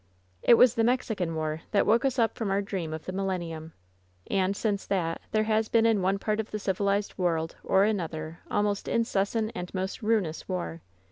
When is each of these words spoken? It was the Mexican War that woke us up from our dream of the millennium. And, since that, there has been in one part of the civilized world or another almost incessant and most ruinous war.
It 0.41 0.55
was 0.55 0.73
the 0.73 0.83
Mexican 0.83 1.35
War 1.35 1.61
that 1.69 1.85
woke 1.85 2.05
us 2.05 2.17
up 2.17 2.33
from 2.35 2.49
our 2.49 2.63
dream 2.63 2.91
of 2.91 3.05
the 3.05 3.11
millennium. 3.11 3.73
And, 4.31 4.57
since 4.57 4.83
that, 4.87 5.21
there 5.31 5.43
has 5.43 5.69
been 5.69 5.85
in 5.85 6.01
one 6.01 6.17
part 6.17 6.39
of 6.39 6.49
the 6.49 6.57
civilized 6.57 7.15
world 7.19 7.55
or 7.63 7.83
another 7.83 8.39
almost 8.49 8.87
incessant 8.87 9.51
and 9.53 9.71
most 9.75 10.01
ruinous 10.01 10.49
war. 10.49 10.81